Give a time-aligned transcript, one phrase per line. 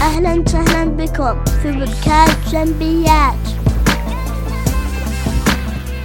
[0.00, 3.34] أهلا وسهلا بكم في بودكاست جنبيات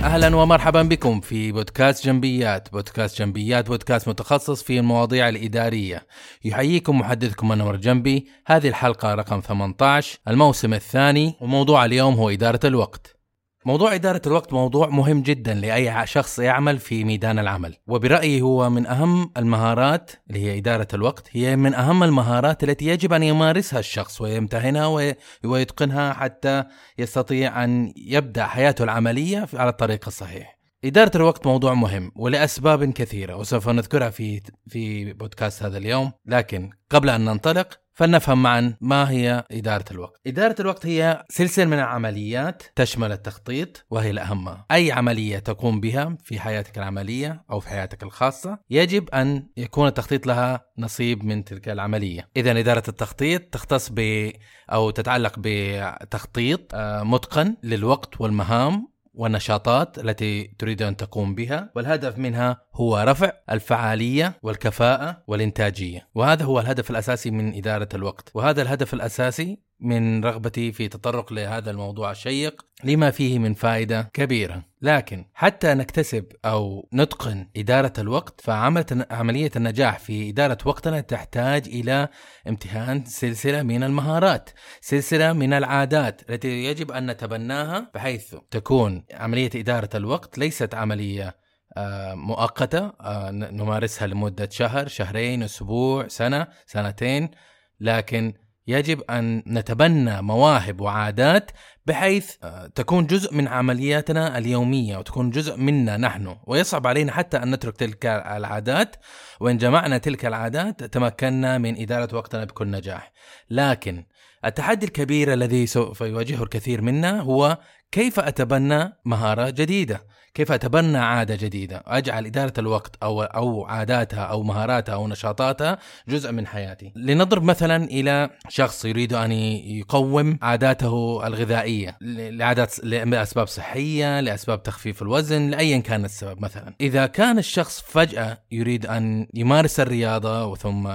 [0.03, 6.07] أهلا ومرحبا بكم في بودكاست جنبيات، بودكاست جنبيات بودكاست متخصص في المواضيع الإدارية.
[6.43, 13.20] يحييكم محدثكم أنور جنبي، هذه الحلقة رقم 18 الموسم الثاني وموضوع اليوم هو إدارة الوقت.
[13.65, 17.77] موضوع إدارة الوقت موضوع مهم جدا لأي شخص يعمل في ميدان العمل.
[17.87, 23.13] وبرأيي هو من أهم المهارات اللي هي إدارة الوقت هي من أهم المهارات التي يجب
[23.13, 25.13] أن يمارسها الشخص ويمتهنها
[25.43, 26.63] ويتقنها حتى
[26.97, 30.57] يستطيع أن يبدأ حياته العملية على الطريق الصحيح.
[30.85, 37.09] إدارة الوقت موضوع مهم ولأسباب كثيرة وسوف نذكرها في في بودكاست هذا اليوم، لكن قبل
[37.09, 40.21] أن ننطلق فلنفهم معا ما هي إدارة الوقت.
[40.27, 44.57] إدارة الوقت هي سلسلة من العمليات تشمل التخطيط وهي الأهم.
[44.71, 50.27] أي عملية تقوم بها في حياتك العملية أو في حياتك الخاصة يجب أن يكون التخطيط
[50.27, 52.29] لها نصيب من تلك العملية.
[52.37, 54.29] إذا إدارة التخطيط تختص ب
[54.71, 62.61] أو تتعلق بتخطيط آه، متقن للوقت والمهام والنشاطات التي تريد أن تقوم بها والهدف منها
[62.73, 66.07] هو رفع الفعالية والكفاءة والإنتاجية.
[66.15, 68.31] وهذا هو الهدف الأساسي من إدارة الوقت.
[68.33, 74.63] وهذا الهدف الأساسي من رغبتي في تطرق لهذا الموضوع الشيق لما فيه من فائدة كبيرة.
[74.81, 82.07] لكن حتى نكتسب أو نتقن إدارة الوقت فعمليه النجاح في إدارة وقتنا تحتاج إلى
[82.47, 84.49] امتهان سلسلة من المهارات،
[84.81, 91.41] سلسلة من العادات التي يجب أن نتبناها بحيث تكون عملية إدارة الوقت ليست عملية
[91.77, 97.31] آه، مؤقتة آه، نمارسها لمدة شهر، شهرين، أسبوع، سنة، سنتين،
[97.79, 98.33] لكن
[98.67, 101.51] يجب أن نتبنى مواهب وعادات
[101.85, 106.35] بحيث آه، تكون جزء من عملياتنا اليومية وتكون جزء منا نحن.
[106.47, 108.95] ويصعب علينا حتى أن نترك تلك العادات.
[109.39, 113.11] وإن جمعنا تلك العادات تمكنا من إدارة وقتنا بكل نجاح.
[113.49, 114.03] لكن
[114.45, 117.57] التحدي الكبير الذي سوف يواجهه الكثير منا هو
[117.91, 120.01] كيف أتبنى مهارة جديدة؟
[120.33, 126.31] كيف أتبنى عادة جديدة؟ أجعل إدارة الوقت أو أو عاداتها أو مهاراتها أو نشاطاتها جزء
[126.31, 126.91] من حياتي.
[126.95, 135.49] لنضرب مثلا إلى شخص يريد أن يقوم عاداته الغذائية لعادات لأسباب صحية لأسباب تخفيف الوزن
[135.49, 136.73] لايا كان السبب مثلا.
[136.81, 140.87] إذا كان الشخص فجأة يريد أن يمارس الرياضة ثم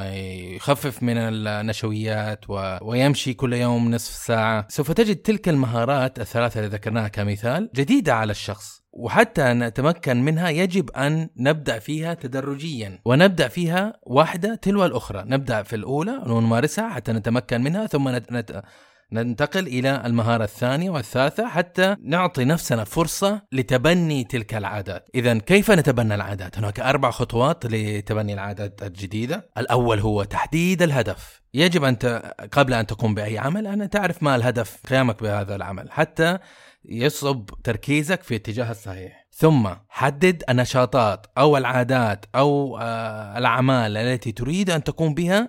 [0.56, 2.78] يخفف من النشويات و...
[2.82, 8.30] ويمشي كل يوم نصف ساعة سوف تجد تلك المهارات الثلاثة اللي ذكرناها كمثال جديدة على
[8.30, 15.24] الشخص وحتى نتمكن منها يجب أن نبدأ فيها تدرجيا ونبدأ فيها واحدة تلو الأخرى.
[15.26, 18.62] نبدأ في الأولى ونمارسها حتى نتمكن منها ثم نت...
[19.12, 25.08] ننتقل إلى المهارة الثانية والثالثة حتى نعطي نفسنا فرصة لتبني تلك العادات.
[25.14, 29.50] اذا كيف نتبنى العادات؟ هناك أربع خطوات لتبني العادات الجديدة.
[29.58, 31.42] الأول هو تحديد الهدف.
[31.54, 32.06] يجب أن ت...
[32.52, 35.90] قبل أن تقوم بأي عمل أن تعرف ما الهدف قيامك بهذا العمل.
[35.90, 36.38] حتى
[36.88, 39.26] يصب تركيزك في الاتجاه الصحيح.
[39.32, 45.48] ثم حدد النشاطات أو العادات أو آه، الأعمال التي تريد أن تقوم بها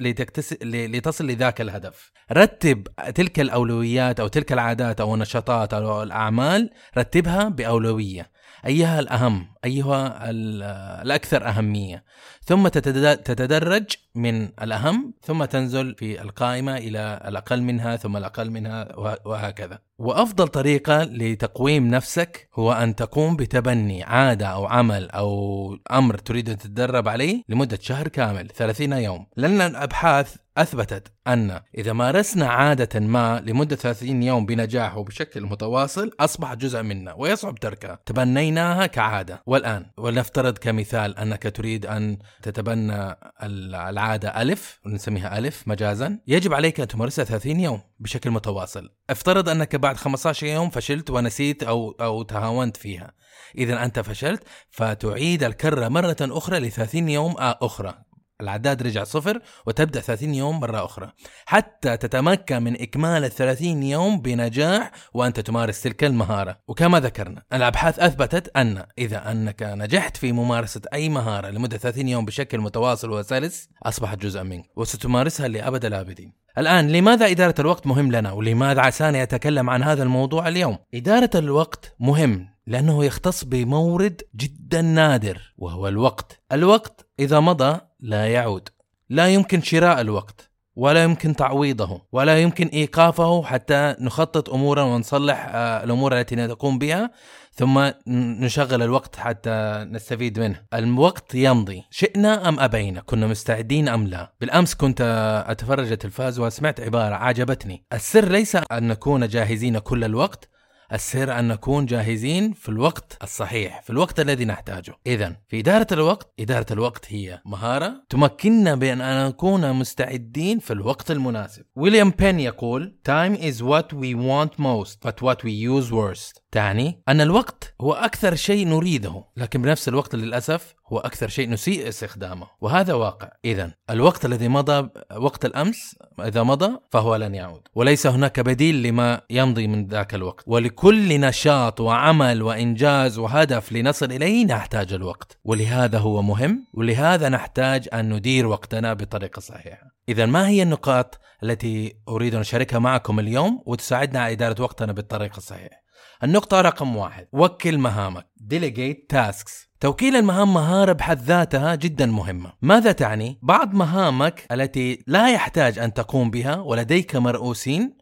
[0.00, 0.54] لتكتس...
[0.62, 2.10] لتصل لذاك الهدف.
[2.32, 8.30] رتب تلك الأولويات أو تلك العادات أو النشاطات أو الأعمال رتبها بأولوية.
[8.66, 12.04] أيها الأهم أيها الأكثر أهمية.
[12.46, 13.84] ثم تتدرج
[14.14, 19.78] من الأهم ثم تنزل في القائمة إلى الأقل منها ثم الأقل منها وهكذا.
[19.98, 26.58] وأفضل طريقة لتقويم نفسك هو أن تقوم بتبني عادة أو عمل أو أمر تريد أن
[26.58, 29.26] تتدرب عليه لمدة شهر كامل 30 يوم.
[29.36, 36.56] لأن الأبحاث أثبتت أن إذا مارسنا عادة ما لمدة 30 يوم بنجاح وبشكل متواصل أصبحت
[36.56, 37.98] جزء منا ويصعب تركها.
[38.06, 39.42] تبنيناها كعادة.
[39.46, 46.18] والآن ولنفترض كمثال أنك تريد أن تتبنى العادة ألف ونسميها ألف مجازا.
[46.26, 48.90] يجب عليك أن تمارسها 30 يوم بشكل متواصل.
[49.10, 53.12] افترض أنك بعد 15 يوم فشلت ونسيت أو, أو تهاونت فيها.
[53.58, 58.03] إذا أنت فشلت فتعيد الكرة مرة أخرى ل 30 يوم أخرى.
[58.40, 61.12] العداد رجع صفر وتبدأ 30 يوم مرة أخرى.
[61.46, 66.58] حتى تتمكن من إكمال ال 30 يوم بنجاح وأنت تمارس تلك المهارة.
[66.68, 72.24] وكما ذكرنا الأبحاث أثبتت أن إذا أنك نجحت في ممارسة أي مهارة لمدة 30 يوم
[72.24, 76.32] بشكل متواصل وسلس أصبحت جزءا منك وستمارسها لأبد الآبدين.
[76.58, 81.94] الآن لماذا إدارة الوقت مهم لنا؟ ولماذا عساني أتكلم عن هذا الموضوع اليوم؟ إدارة الوقت
[82.00, 86.42] مهم لأنه يختص بمورد جدا نادر وهو الوقت.
[86.52, 88.68] الوقت إذا مضى لا يعود.
[89.08, 95.84] لا يمكن شراء الوقت ولا يمكن تعويضه ولا يمكن إيقافه حتى نخطط أمورا ونصلح آه،
[95.84, 97.10] الأمور التي نقوم بها
[97.52, 100.62] ثم نشغل الوقت حتى نستفيد منه.
[100.74, 101.82] الوقت يمضي.
[101.90, 105.00] شئنا أم أبينا؟ كنا مستعدين أم لا؟ بالأمس كنت
[105.46, 107.84] أتفرج التلفاز وسمعت عبارة عجبتني.
[107.92, 110.48] السر ليس أن نكون جاهزين كل الوقت
[110.92, 114.94] السر أن نكون جاهزين في الوقت الصحيح في الوقت الذي نحتاجه.
[115.06, 121.64] إذا في إدارة الوقت إدارة الوقت هي مهارة تمكننا بأن نكون مستعدين في الوقت المناسب.
[121.76, 126.40] ويليام بين يقول Time is what we want most but what we use worst.
[126.52, 131.88] تعني أن الوقت هو أكثر شيء نريده لكن بنفس الوقت للأسف هو أكثر شيء نسيء
[131.88, 132.46] استخدامه.
[132.60, 133.30] وهذا واقع.
[133.44, 137.62] إذا الوقت الذي مضى وقت الأمس إذا مضى فهو لن يعود.
[137.74, 140.44] وليس هناك بديل لما يمضي من ذاك الوقت.
[140.46, 145.38] ولكل نشاط وعمل وإنجاز وهدف لنصل إليه نحتاج الوقت.
[145.44, 146.66] ولهذا هو مهم.
[146.74, 149.94] ولهذا نحتاج أن ندير وقتنا بطريقة صحيحة.
[150.08, 155.36] إذا ما هي النقاط التي أريد أن أشاركها معكم اليوم وتساعدنا على إدارة وقتنا بالطريقة
[155.36, 155.83] الصحيحة؟
[156.24, 157.26] النقطة رقم واحد.
[157.32, 158.26] وكل مهامك.
[158.52, 159.68] Delegate tasks.
[159.80, 162.52] توكيل المهام مهارة بحد ذاتها جدا مهمة.
[162.62, 167.96] ماذا تعني؟ بعض مهامك التي لا يحتاج أن تقوم بها ولديك مرؤوسين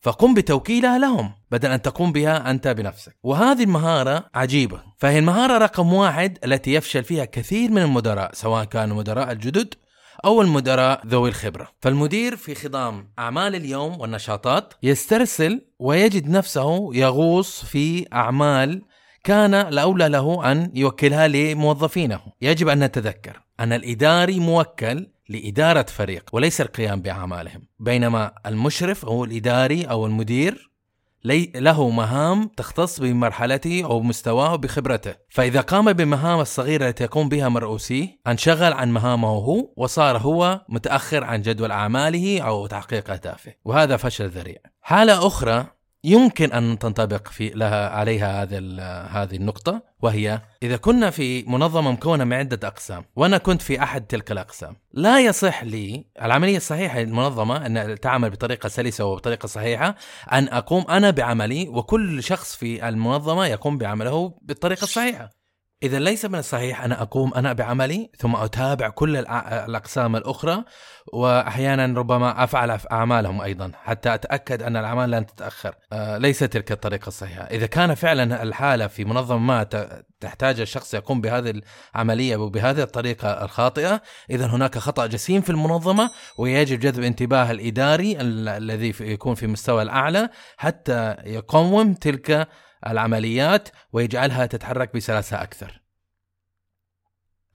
[0.00, 3.16] فقم بتوكيلها لهم بدل أن تقوم بها أنت بنفسك.
[3.22, 4.82] وهذه المهارة عجيبة.
[4.98, 9.74] فهي المهارة رقم واحد التي يفشل فيها كثير من المدراء سواء كانوا مدراء الجدد
[10.24, 11.68] أو المدراء ذوي الخبرة.
[11.80, 18.82] فالمدير في خضام أعمال اليوم والنشاطات يسترسل ويجد نفسه يغوص في أعمال
[19.24, 22.20] كان الأولى له أن يوكلها لموظفينه.
[22.42, 27.62] يجب أن نتذكر أن الإداري موكل لإدارة فريق وليس القيام بأعمالهم.
[27.78, 30.71] بينما المشرف أو الإداري أو المدير
[31.24, 35.14] لي له مهام تختص بمرحلته أو مستواه بخبرته.
[35.28, 41.24] فإذا قام بمهام الصغيرة التي يقوم بها مرؤوسيه انشغل عن مهامه هو وصار هو متأخر
[41.24, 43.54] عن جدول أعماله أو تحقيق أهدافه.
[43.64, 44.58] وهذا فشل ذريع.
[44.80, 45.66] حالة أخرى
[46.04, 48.58] يمكن أن تنطبق في لها عليها هذه
[49.10, 54.06] هذه النقطة وهي إذا كنا في منظمة مكونة من عدة أقسام وأنا كنت في أحد
[54.06, 59.96] تلك الأقسام لا يصح لي العملية الصحيحة للمنظمة أن تعمل بطريقة سلسة وبطريقة صحيحة
[60.32, 65.41] أن أقوم أنا بعملي وكل شخص في المنظمة يقوم بعمله بالطريقة الصحيحة.
[65.82, 70.64] إذا ليس من الصحيح أنا أقوم أنا بعملي ثم أتابع كل الأقسام الأخرى
[71.12, 75.74] وأحيانا ربما أفعل أعمالهم أيضا حتى أتأكد أن الأعمال لن تتأخر.
[75.92, 77.42] آه، ليس تلك الطريقة الصحيحة.
[77.42, 79.66] إذا كان فعلا الحالة في منظمة ما
[80.20, 81.62] تحتاج الشخص يقوم بهذه
[81.94, 88.94] العملية وبهذه الطريقة الخاطئة إذا هناك خطأ جسيم في المنظمة ويجب جذب انتباه الإداري الذي
[89.00, 92.48] يكون في مستوى الأعلى حتى يقوم تلك
[92.86, 95.82] العمليات ويجعلها تتحرك بسلاسة أكثر.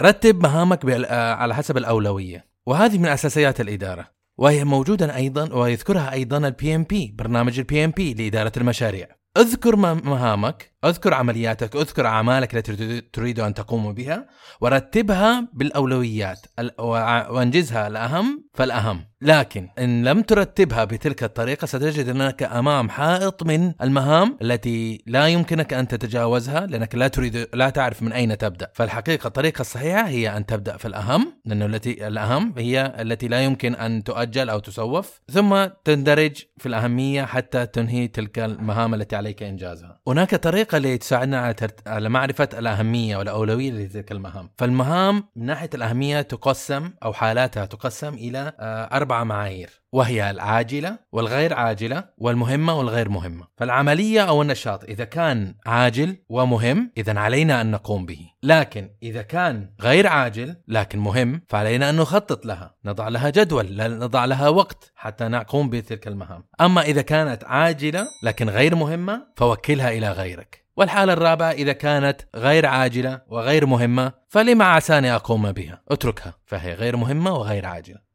[0.02, 6.38] رتب مهامك آه، على حسب الأولوية وهذه من أساسيات الإدارة وهي موجودة أيضا ويذكرها أيضا
[6.38, 9.08] ال PMP برنامج ال PMP لإدارة المشاريع.
[9.38, 14.28] أذكر مهامك أذكر عملياتك أذكر أعمالك التي تريد أن تقوم بها
[14.62, 16.40] ورتبها بالأولويات
[16.80, 19.06] وأنجزها الأهم فالأهم.
[19.22, 25.74] لكن إن لم ترتبها بتلك الطريقة ستجد أنك أمام حائط من المهام التي لا يمكنك
[25.74, 28.72] أن تتجاوزها لأنك لا تريد لا تعرف من أين تبدأ.
[28.74, 33.76] فالحقيقة الطريقة الصحيحة هي أن تبدأ في الأهم لأنه التي الأهم هي التي لا يمكن
[33.76, 39.27] أن تؤجل أو تسوف ثم تندرج في الأهمية حتى تنهي تلك المهام التي عليك.
[39.42, 40.00] إنجازها.
[40.08, 41.88] هناك طريقة اللي تساعدنا على, ترت...
[41.88, 44.50] على معرفة الأهمية والأولوية لتلك المهام.
[44.58, 49.70] فالمهام من ناحية الأهمية تقسم أو حالاتها تقسم إلى آه، أربع معايير.
[49.92, 53.48] وهي العاجلة والغير عاجلة والمهمة والغير مهمة.
[53.58, 58.20] فالعملية أو النشاط إذا كان عاجل ومهم إذا علينا أن نقوم به.
[58.44, 62.76] لكن إذا كان غير عاجل لكن مهم فعلينا أن نخطط لها.
[62.86, 66.44] نضع لها جدول نضع لها وقت حتى نقوم بتلك المهام.
[66.62, 70.68] أما إذا كانت عاجلة لكن غير مهمة فوكلها إلى غيرك.
[70.78, 76.34] والحالة الرابعة إذا كانت غير عاجلة وغير مهمة فلما عساني أقوم بها؟ اتركها.
[76.46, 78.07] فهي غير مهمة وغير عاجلة.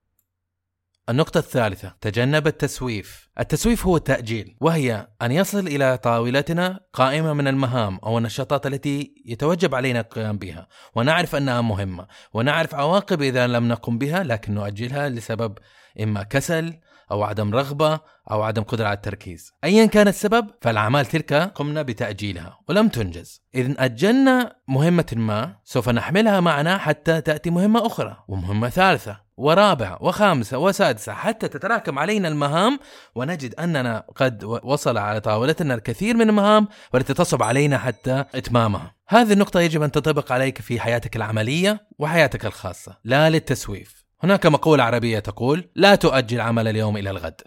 [1.09, 3.29] النقطة الثالثة تجنب التسويف.
[3.41, 9.75] التسويف هو التأجيل وهي أن يصل إلى طاولتنا قائمة من المهام أو النشاطات التي يتوجب
[9.75, 10.69] علينا القيام بها.
[10.95, 15.59] ونعرف أنها مهمة ونعرف عواقب إذا لم نقم بها لكن نؤجلها لسبب
[16.01, 16.75] إما كسل
[17.11, 19.53] أو عدم رغبة أو عدم قدرة على التركيز.
[19.65, 23.43] أيا كان السبب فالأعمال تلك قمنا بتأجيلها ولم تنجز.
[23.55, 30.59] إذا أجلنا مهمة ما سوف نحملها معنا حتى تأتي مهمة أخرى ومهمة ثالثة ورابعة وخامسة
[30.59, 32.79] وسادسة حتى تتراكم علينا المهام
[33.15, 38.95] ونجد أننا قد وصل على طاولتنا الكثير من المهام والتي تصب علينا حتى إتمامها.
[39.09, 44.02] هذه النقطة يجب أن تطبق عليك في حياتك العملية وحياتك الخاصة لا للتسويف.
[44.25, 47.41] هناك مقولة عربية تقول لا تؤجل عمل اليوم إلى الغد.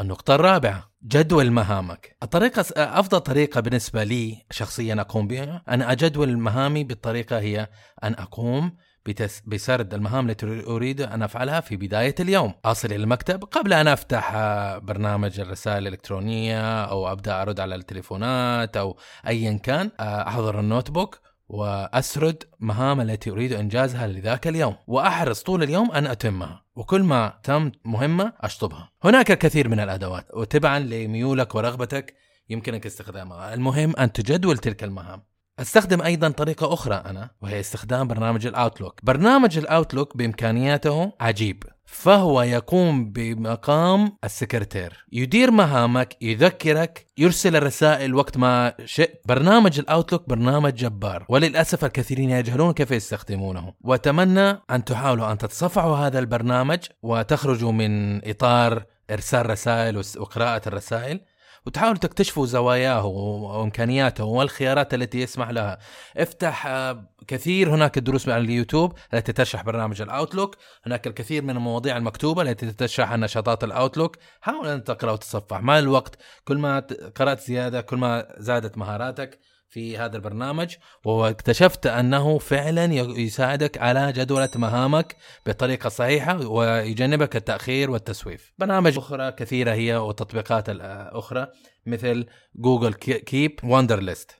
[0.00, 2.16] النقطة الرابعة جدول مهامك.
[2.22, 7.68] الطريقة أفضل طريقة بالنسبة لي شخصيا أقوم بها أنا أجدول مهامي بالطريقة هي
[8.04, 9.40] أن أقوم بتس...
[9.46, 12.54] بسرد المهام التي أريد أن أفعلها في بداية اليوم.
[12.64, 14.32] أصل إلى المكتب قبل أن أفتح
[14.78, 21.18] برنامج الرسائل الإلكترونية أو أبدأ أرد على التليفونات أو أيا كان أحضر ال notebook.
[21.48, 27.72] وأسرد مهام التي أريد إنجازها لذاك اليوم وأحرص طول اليوم أن أتمها وكل ما تم
[27.84, 28.90] مهمة أشطبها.
[29.04, 32.14] هناك الكثير من الأدوات وتبعا لميولك ورغبتك
[32.48, 33.54] يمكنك استخدامها.
[33.54, 35.22] المهم أن تجدول تلك المهام.
[35.58, 39.00] أستخدم أيضا طريقة أخرى أنا وهي استخدام برنامج ال Outlook.
[39.04, 41.64] برنامج ال Outlook بإمكانياته عجيب.
[41.90, 45.06] فهو يقوم بمقام السكرتير.
[45.12, 49.22] يدير مهامك يذكرك يرسل الرسائل وقت ما شئت.
[49.24, 51.26] برنامج ال Outlook برنامج جبار.
[51.28, 53.72] وللأسف الكثيرين يجهلون كيف يستخدمونه.
[53.80, 61.20] وأتمنى أن تحاولوا أن تتصفحوا هذا البرنامج وتخرجوا من إطار إرسال رسائل وقراءة الرسائل.
[61.66, 65.78] وتحاولوا تكتشفوا زواياه وإمكانياته والخيارات التي يسمح لها.
[66.16, 70.56] افتح آه، كثير هناك دروس على اليوتيوب التي تشرح برنامج ال Outlook
[70.86, 75.60] هناك الكثير من المواضيع المكتوبة التي تشرح عن نشاطات ال Outlook حاول أن تقرأ وتصفح
[75.60, 82.38] مع الوقت كل ما قرأت زيادة كل ما زادت مهاراتك في هذا البرنامج واكتشفت أنه
[82.38, 85.16] فعلا يساعدك على جدولة مهامك
[85.46, 88.52] بطريقة صحيحة ويجنبك التأخير والتسويف.
[88.58, 91.46] برامج أخرى كثيرة هي وتطبيقات أخرى
[91.86, 94.30] مثل Google Keep و Wunderlist.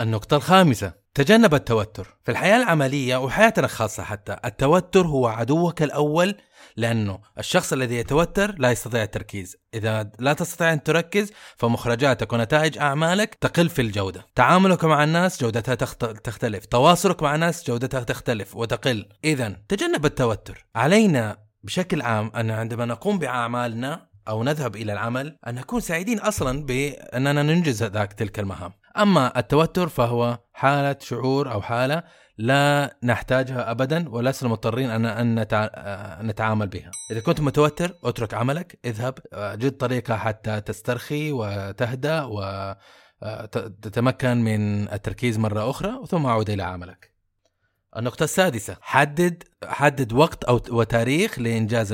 [0.00, 2.16] النقطة الخامسة تجنب التوتر.
[2.24, 6.34] في الحياة العملية وحياتنا الخاصة حتى التوتر هو عدوك الأول
[6.76, 9.56] لأنه الشخص الذي يتوتر لا يستطيع التركيز.
[9.74, 14.26] إذا لا تستطيع أن تركز فمخرجاتك ونتائج أعمالك تقل في الجودة.
[14.34, 15.74] تعاملك مع الناس جودتها
[16.14, 16.66] تختلف.
[16.66, 19.08] تواصلك مع الناس جودتها تختلف وتقل.
[19.24, 20.66] إذا تجنب التوتر.
[20.74, 26.66] علينا بشكل عام أن عندما نقوم بأعمالنا أو نذهب إلى العمل أن نكون سعيدين أصلا
[26.66, 32.02] بأننا ننجز ذاك تلك المهام أما التوتر فهو حالة شعور أو حالة
[32.38, 35.46] لا نحتاجها ابدا ولسنا مضطرين ان أن
[36.26, 36.90] نتعامل بها.
[37.10, 42.22] إذا كنت متوتر اترك عملك، اذهب جد طريقة حتى تسترخي وتهدأ
[43.22, 47.15] وتتمكن من التركيز مرة أخرى ثم عود إلى عملك.
[47.96, 48.76] النقطة السادسة.
[48.80, 51.92] حدد حدد وقت أو وتاريخ لإنجاز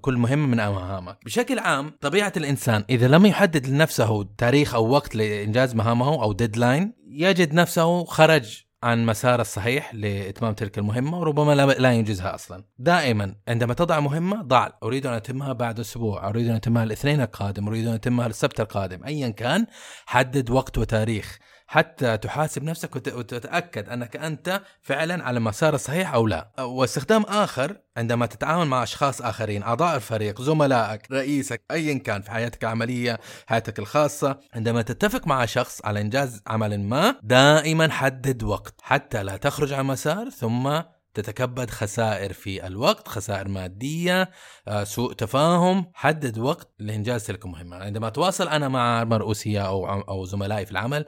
[0.00, 5.14] كل مهمة من مهامك بشكل عام طبيعة الإنسان إذا لم يحدد لنفسه تاريخ أو وقت
[5.14, 11.92] لإنجاز مهامه أو ديدلاين يجد نفسه خرج عن مسار الصحيح لإتمام تلك المهمة وربما لا
[11.92, 12.64] ينجزها أصلا.
[12.78, 17.68] دائما عندما تضع مهمة ضع أريد أن أتمها بعد أسبوع أريد أن أتمها الاثنين القادم
[17.68, 19.04] أريد أن أتمها السبت القادم.
[19.04, 19.66] أيا كان
[20.06, 21.38] حدد وقت وتاريخ.
[21.66, 26.50] حتى تحاسب نفسك وتتاكد أنك أنت فعلا على المسار الصحيح أو لا.
[26.58, 32.64] واستخدام آخر عندما تتعامل مع أشخاص آخرين أعضاء الفريق زملائك رئيسك ايا كان في حياتك
[32.64, 39.22] العملية حياتك الخاصة عندما تتفق مع شخص على إنجاز عمل ما دائما حدد وقت حتى
[39.22, 40.80] لا تخرج عن مسار ثم
[41.16, 44.30] تتكبد خسائر في الوقت خسائر مادية
[44.68, 50.24] آه، سوء تفاهم حدد وقت لإنجاز تلك المهمة عندما أتواصل أنا مع مرؤوسية أو, أو
[50.24, 51.04] زملائي في العمل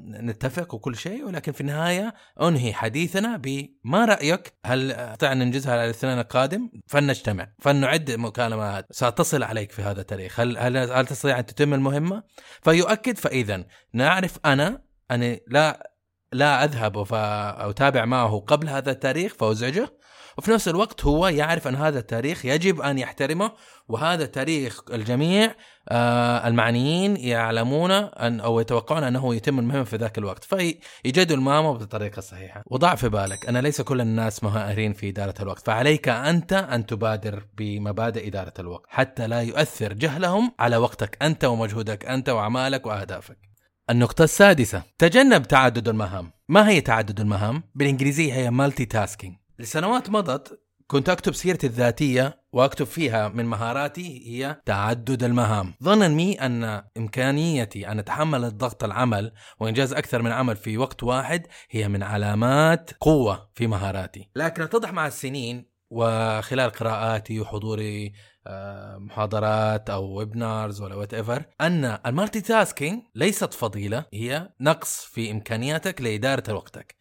[0.00, 6.18] نتفق وكل شيء ولكن في النهاية أنهي حديثنا بما رأيك؟ هل أن ننجزها على الاثنين
[6.18, 10.40] القادم؟ فلنجتمع فلنعد مكالمات سأتصل عليك في هذا التاريخ.
[10.40, 12.22] هل, هل, هل تستطيع أن تتم المهمة؟
[12.62, 15.90] فيؤكد فإذا نعرف أنا أني لا
[16.32, 19.98] لا أذهب وأتابع معه قبل هذا التاريخ فازعجه
[20.38, 23.52] وفي نفس الوقت هو يعرف أن هذا التاريخ يجب أن يحترمه
[23.88, 25.54] وهذا تاريخ الجميع
[25.88, 30.44] آه المعنيين يعلمون ان أو يتوقعون أنه يتم المهمة في ذاك الوقت.
[30.44, 35.66] فيجدوا المهمة بالطريقة الصحيحه وضع في بالك أن ليس كل الناس ماهرين في إدارة الوقت.
[35.66, 42.06] فعليك أنت أن تبادر بمبادئ إدارة الوقت حتى لا يؤثر جهلهم على وقتك أنت ومجهودك
[42.06, 43.47] أنت وأعمالك وأهدافك.
[43.90, 44.82] النقطة السادسة.
[44.98, 46.32] تجنب تعدد المهام.
[46.48, 53.28] ما هي تعدد المهام؟ بالإنجليزية هي multitasking لسنوات مضت كنت أكتب سيرتي الذاتية وأكتب فيها
[53.28, 55.74] من مهاراتي هي تعدد المهام.
[55.84, 61.46] ظنا مني أن إمكانيتي أن أتحمل الضغط العمل وإنجاز أكثر من عمل في وقت واحد
[61.70, 64.30] هي من علامات قوة في مهاراتي.
[64.36, 68.12] لكن أتضح مع السنين وخلال قراءاتي وحضوري
[68.46, 76.02] آه، محاضرات أو webinars ولا whatever أن ال multitasking ليست فضيلة هي نقص في إمكانياتك
[76.02, 76.98] لإدارة وقتك.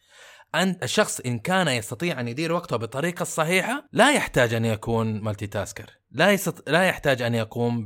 [0.56, 5.98] أن الشخص إن كان يستطيع أن يدير وقته بالطريقة الصحيحة لا يحتاج أن يكون multitasker
[6.12, 6.70] لا, يست...
[6.70, 7.84] لا يحتاج أن يقوم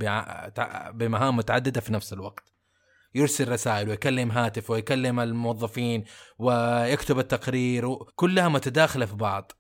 [0.94, 2.54] بمهام متعددة في نفس الوقت.
[3.16, 6.04] يرسل رسائل ويكلم هاتف ويكلم الموظفين
[6.40, 9.52] ويكتب التقرير كلها متداخلة في بعض.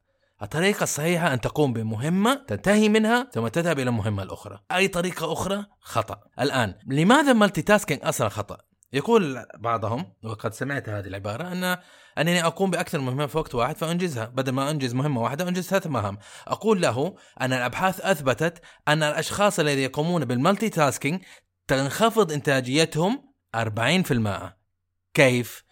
[0.41, 5.65] الطريقة الصحيحة أن تقوم بمهمة تنتهي منها ثم تذهب إلى المهمة الأخرى أي طريقة أخرى؟
[5.79, 6.19] خطأ.
[6.39, 8.57] الآن لماذا ال multitasking أصلا خطأ؟
[8.93, 11.77] يقول بعضهم وقد سمعت هذه العبارة أن
[12.17, 14.25] أنني أقوم بأكثر من مهمة في وقت واحد فأنجزها.
[14.25, 16.17] بدل ما أنجز مهمة واحدة أنجز ثلاث مهام.
[16.48, 21.21] أقول له أن الأبحاث أثبتت أن الأشخاص الذين يقومون بالمالتي تاسكينج
[21.67, 24.57] تنخفض إنتاجيتهم 40%
[25.13, 25.63] كيف؟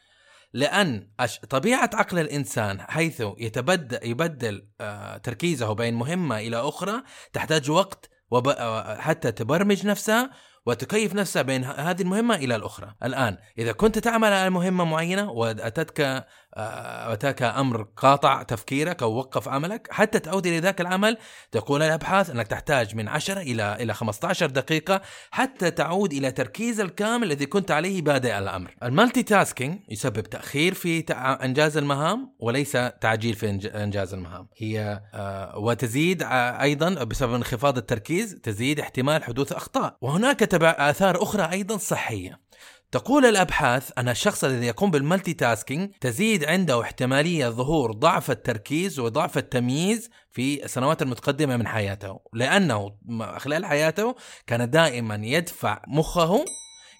[0.54, 1.08] لأن
[1.50, 7.04] طبيعة عقل الإنسان حيث يتبدل يبدل آه، تركيزه بين مهمة إلى أخرى
[7.34, 8.48] تحتاج وقت وب...
[8.48, 10.32] آه، حتى تبرمج نفسها
[10.66, 12.96] وتكيف نفسها بين هذه المهمة إلى الأخرى.
[13.04, 19.88] الآن إذا كنت تعمل على مهمة معينة وأتتك أتاك أمر قاطع تفكيرك أو وقف عملك.
[19.92, 21.18] حتى تعود إلى ذاك العمل
[21.52, 25.02] تقول الأبحاث أنك تحتاج من 10 إلى إلى 15 دقيقة
[25.32, 28.76] حتى تعود إلى تركيز الكامل الذي كنت عليه بادئ الأمر.
[28.84, 31.00] ال multitasking يسبب تأخير في
[31.44, 34.48] إنجاز المهام وليس تعجيل في إنجاز المهام.
[34.58, 36.24] هي آه، وتزيد
[36.62, 39.98] أيضا بسبب انخفاض التركيز تزيد احتمال حدوث أخطاء.
[40.02, 42.49] وهناك آثار أخرى أيضا صحية.
[42.92, 49.38] تقول الأبحاث أن الشخص الذي يقوم بالمالتي تاسكينج تزيد عنده احتمالية ظهور ضعف التركيز وضعف
[49.38, 52.96] التمييز في السنوات المتقدمة من حياته، لأنه
[53.38, 54.16] خلال حياته
[54.48, 56.46] كان دائما يدفع مخه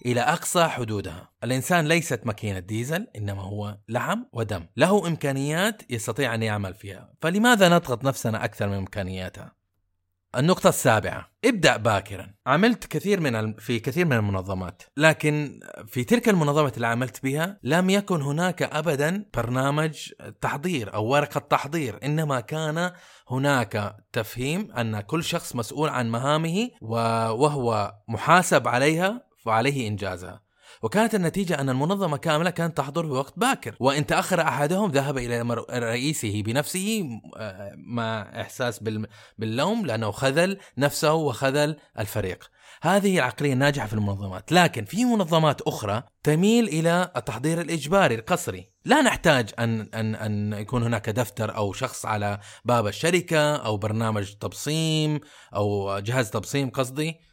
[0.06, 1.30] إلى أقصى حدودها.
[1.44, 7.68] الإنسان ليست ماكينة ديزل إنما هو لحم ودم، له إمكانيات يستطيع أن يعمل فيها، فلماذا
[7.68, 9.59] نضغط نفسنا أكثر من إمكانياتها؟
[10.36, 11.30] النقطة السابعة.
[11.44, 12.34] ابدأ باكرا.
[12.46, 14.82] عملت كثير من في كثير من المنظمات.
[14.96, 21.40] لكن في تلك المنظمة اللي عملت بها لم يكن هناك أبدا برنامج تحضير أو ورقة
[21.40, 21.98] تحضير.
[22.04, 22.92] إنما كان
[23.30, 30.49] هناك تفهيم أن كل شخص مسؤول عن مهامه وهو محاسب عليها فعليه إنجازها.
[30.82, 33.76] وكانت النتيجة أن المنظمة كاملة كانت تحضر في وقت باكر.
[33.80, 38.80] وإن تأخر أحدهم ذهب إلى رئيسه بنفسه آه، مع إحساس
[39.38, 42.50] باللوم لأنه خذل نفسه وخذل الفريق.
[42.82, 44.52] هذه العقلية الناجحة في المنظمات.
[44.52, 48.70] لكن في منظمات أخرى تميل إلى التحضير الإجباري القصري.
[48.84, 54.32] لا نحتاج أن, أن, أن يكون هناك دفتر أو شخص على باب الشركة أو برنامج
[54.32, 55.20] تبصيم
[55.54, 57.29] أو جهاز تبصيم قصدي.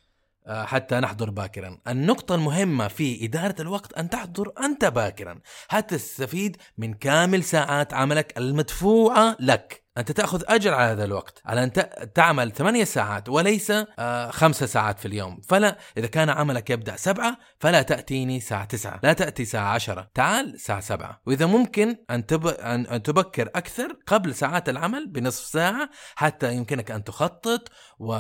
[0.49, 1.77] حتى نحضر باكرا.
[1.87, 5.39] النقطة المهمة في إدارة الوقت أن تحضر أنت باكرا.
[5.67, 9.86] حتى تستفيد من كامل ساعات عملك المدفوعة لك.
[9.97, 11.71] أنت تأخذ أجر على هذا الوقت على أن
[12.13, 15.41] تعمل ثمانية ساعات وليس آه خمسة ساعات في اليوم.
[15.41, 18.99] فلا إذا كان عملك يبدأ سبعة فلا تأتيني ساعة تسعة.
[19.03, 20.09] لا تأتي ساعة عشرة.
[20.13, 21.21] تعال ساعة سبعة.
[21.25, 22.47] وإذا ممكن أن, تب...
[22.47, 28.13] أن تبكر أكثر قبل ساعات العمل بنصف ساعة حتى يمكنك أن تخطط و...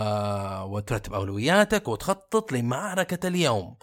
[0.63, 3.77] وترتب أولوياتك وتخطط لمعركة اليوم.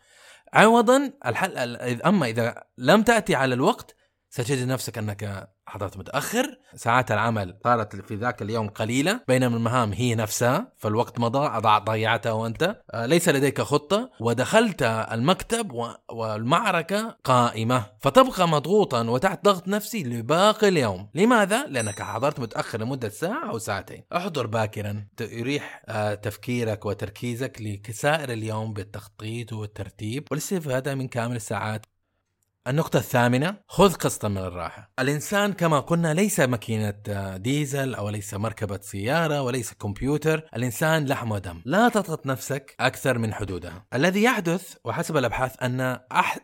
[0.52, 1.58] عوضا الحل
[2.06, 3.94] أما إذا لم تأتي على الوقت
[4.30, 6.58] ستجد نفسك أنك حضرت متأخر.
[6.74, 10.72] ساعات العمل صارت في ذاك اليوم قليلة بينما المهام هي نفسها.
[10.78, 12.76] فالوقت مضى ضيعتها وأنت.
[12.90, 14.10] آه، ليس لديك خطة.
[14.20, 15.72] ودخلت المكتب
[16.12, 17.86] والمعركة قائمة.
[18.00, 21.08] فتبقى مضغوطا وتحت ضغط نفسي لباقي اليوم.
[21.14, 24.04] لماذا؟ لأنك حضرت متأخر لمدة ساعة أو ساعتين.
[24.16, 25.06] احضر باكرا.
[25.20, 30.24] يريح آه، تفكيرك وتركيزك لسائر اليوم بالتخطيط والترتيب.
[30.30, 31.86] والاستفادة من كامل الساعات.
[32.68, 34.92] النقطة الثامنة خذ قسطا من الراحة.
[34.98, 41.32] الإنسان كما قلنا ليس ماكينة آه، ديزل أو ليس مركبة سيارة وليس كمبيوتر، الإنسان لحم
[41.32, 41.62] ودم.
[41.64, 43.86] لا تضغط نفسك أكثر من حدودها.
[43.94, 45.98] الذي يحدث وحسب الأبحاث أن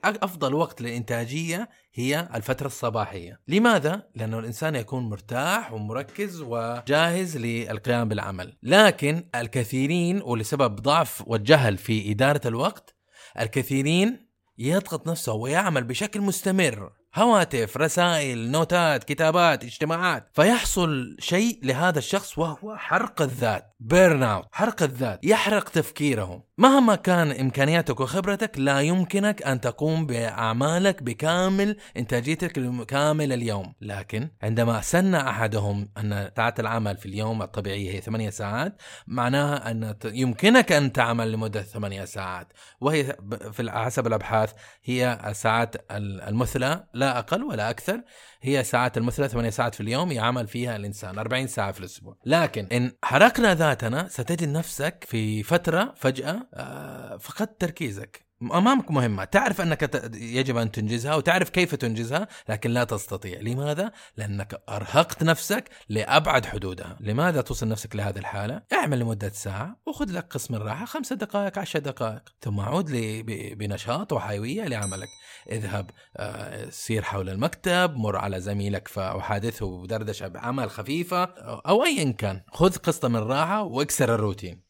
[0.04, 3.40] أفضل وقت للإنتاجية هي الفترة الصباحية.
[3.48, 8.56] لماذا؟ لأنه الإنسان يكون مرتاح ومركز وجاهز للقيام بالعمل.
[8.62, 12.96] لكن الكثيرين ولسبب ضعف والجهل في إدارة الوقت
[13.40, 14.29] الكثيرين
[14.60, 16.92] يضغط نفسه ويعمل بشكل مستمر.
[17.14, 20.30] هواتف رسائل نوتات كتابات اجتماعات.
[20.34, 28.00] فيحصل شيء لهذا الشخص وهو حرق الذات burnout حرق الذات يحرق تفكيره مهما كان إمكانياتك
[28.00, 32.52] وخبرتك لا يمكنك أن تقوم بأعمالك بكامل إنتاجيتك
[32.84, 33.74] كامل اليوم.
[33.80, 39.94] لكن عندما سن أحدهم أن ساعات العمل في اليوم الطبيعيه هي ثمانية ساعات معناها أن
[40.04, 42.52] يمكنك أن تعمل لمدة ثمانية ساعات.
[42.80, 43.16] وهي
[43.52, 44.52] في حسب الأبحاث
[44.84, 48.02] هي الساعات المثلى لا أقل ولا أكثر
[48.42, 52.16] هي ساعات المثلى ثمانية ساعات في اليوم يعمل فيها الإنسان 40 ساعة في الأسبوع.
[52.26, 58.29] لكن إن حرقنا ذاتنا ستجد نفسك في فترة فجأة آه، فقدت تركيزك.
[58.42, 59.24] امامك مهمة.
[59.24, 63.40] تعرف أنك يجب أن تنجزها وتعرف كيف تنجزها لكن لا تستطيع.
[63.40, 66.96] لماذا؟ لأنك أرهقت نفسك لأبعد حدودها.
[67.00, 71.78] لماذا توصل نفسك لهذه الحالة؟ اعمل لمدة ساعة وخذ لك قسم الراحة خمسة دقائق عشر
[71.78, 72.22] دقائق.
[72.40, 75.08] ثم عود ل- ب- بنشاط وحيوية لعملك.
[75.50, 81.24] اذهب آه، سير حول المكتب مر على زميلك ف- وحادثه بدردشة بعمل خفيفة
[81.68, 82.40] أو ايا كان.
[82.52, 84.69] خذ قسط من راحه وإكسر الروتين.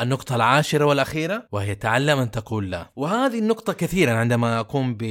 [0.00, 2.90] النقطة العاشرة والأخيرة وهي تعلم أن تقول لا.
[2.96, 5.02] وهذه النقطة كثيرا عندما أقوم ب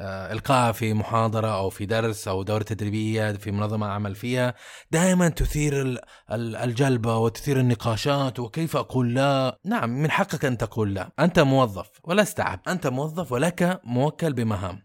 [0.00, 4.54] آه، إلقاء في محاضرة أو في درس أو دورة تدريبية في منظمة أعمل فيها
[4.90, 5.98] دائما تثير ال-
[6.32, 9.58] ال- الجلبة وتثير النقاشات وكيف أقول لا.
[9.64, 11.10] نعم من حقك أن تقول لا.
[11.20, 12.68] أنت موظف ولست عبد.
[12.68, 14.82] أنت موظف ولك موكل بمهام.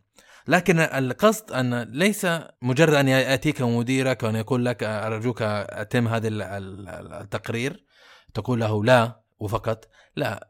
[0.47, 2.27] لكن القصد أن ليس
[2.61, 7.82] مجرد أن يأتيك مديرك وأن يقول لك أرجوك أتم هذا ال- ال- التقرير.
[8.33, 10.49] تقول له لا وفقط لا.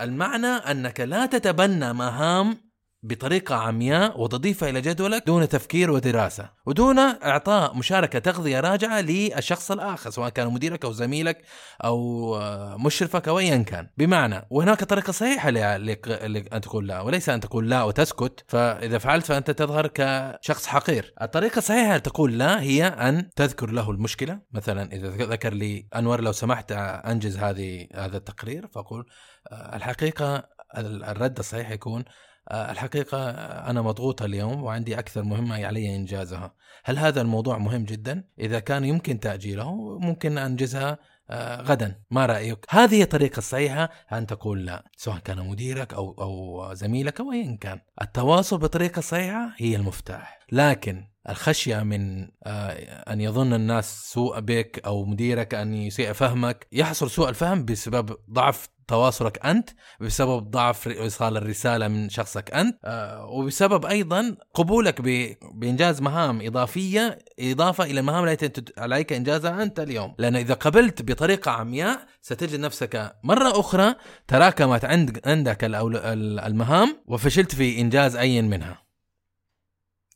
[0.00, 2.69] المعنى أنك لا تتبنى مهام
[3.02, 10.10] بطريقة عمياء وتضيفها إلى جدولك دون تفكير ودراسة ودون إعطاء مشاركة تغذية راجعة للشخص الآخر
[10.10, 11.42] سواء كان مديرك أو زميلك
[11.84, 13.88] أو آه، مشرفك أو أيا كان.
[13.98, 18.44] بمعنى وهناك طريقة صحيحة لأن تقول لا وليس أن تقول لا وتسكت.
[18.48, 21.14] فإذا فعلت فأنت تظهر كشخص حقير.
[21.22, 24.40] الطريقة الصحيحة لتقول لا هي أن تذكر له المشكلة.
[24.52, 29.06] مثلا إذا ذكر لي أنور لو سمحت أنجز هذه هذا التقرير فأقول
[29.52, 30.36] آه، الحقيقة
[30.78, 32.04] ال- الرد الصحيح يكون
[32.50, 33.30] الحقيقة
[33.70, 38.84] أنا مضغوطة اليوم وعندي أكثر مهمة علي إنجازها هل هذا الموضوع مهم جدا؟ إذا كان
[38.84, 40.98] يمكن تأجيله ممكن أنجزها
[41.30, 46.74] آه، غدا ما رأيك؟ هذه الطريقة الصحيحة أن تقول لا سواء كان مديرك أو أو
[46.74, 52.70] زميلك أو أيا كان التواصل بطريقة صحيحة هي المفتاح لكن الخشية من آه،
[53.12, 58.68] أن يظن الناس سوء بك أو مديرك أن يسيء فهمك يحصل سوء الفهم بسبب ضعف
[58.90, 62.78] تواصلك أنت بسبب ضعف إيصال الرسالة من شخصك أنت.
[62.84, 69.80] آه، وبسبب أيضا قبولك ب- بإنجاز مهام إضافية إضافة إلى المهام التي عليك إنجازها أنت
[69.80, 70.14] اليوم.
[70.18, 73.94] لأن إذا قبلت بطريقة عمياء ستجد نفسك مرة أخرى
[74.28, 78.89] تراكمت عند عندك المهام وفشلت في إنجاز أي منها.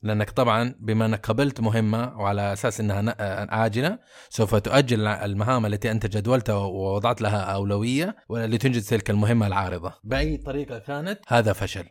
[0.05, 3.17] لأنك طبعا بما أنك قبلت مهمة وعلى أساس إنها
[3.55, 9.93] عاجلة سوف تؤجل المهام التي أنت جدولتها ووضعت لها أولوية لتنجز تلك المهمة العارضة.
[10.05, 11.85] بأي طريقة كانت هذا فشل.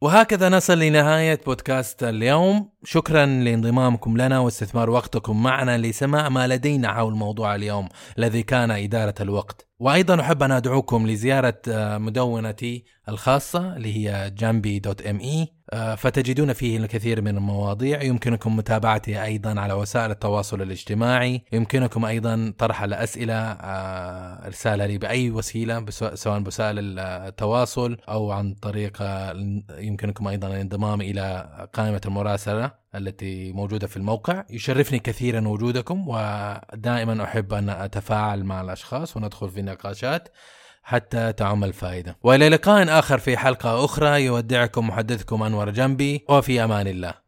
[0.00, 2.70] وهكذا نصل لنهاية بودكاست اليوم.
[2.84, 7.88] شكرا لانضمامكم لنا واستثمار وقتكم معنا لسماع ما لدينا حول موضوع اليوم
[8.18, 9.68] الذي كان إدارة الوقت.
[9.78, 15.55] وأيضا أحب أن أدعوكم لزيارة آه، مدونتي الخاصة اللي هي جامبي دوت إم إي.
[15.96, 18.02] فتجدون فيه الكثير من المواضيع.
[18.02, 21.42] يمكنكم متابعتي أيضا على وسائل التواصل الاجتماعي.
[21.52, 28.98] يمكنكم أيضا طرح الأسئلة آه، إرسالها لي بأي وسيلة سواء بوسائل التواصل أو عن طريق
[29.00, 34.44] آه، يمكنكم أيضا الانضمام إلى قائمة المراسلة التي موجودة في الموقع.
[34.50, 40.28] يشرفني كثيرا وجودكم ودائما أحب أن أتفاعل مع الأشخاص وندخل في نقاشات.
[40.86, 42.16] حتى تعم الفائدة.
[42.22, 47.25] وإلى لقاء آخر في حلقة أخرى يودعكم محدثكم أنور جنبي وفي أمان الله.